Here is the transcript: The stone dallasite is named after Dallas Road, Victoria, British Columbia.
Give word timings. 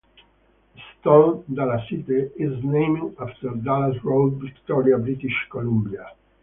The 0.73 0.81
stone 0.99 1.43
dallasite 1.53 2.31
is 2.35 2.63
named 2.63 3.15
after 3.19 3.51
Dallas 3.51 4.03
Road, 4.03 4.41
Victoria, 4.41 4.97
British 4.97 5.45
Columbia. 5.51 6.15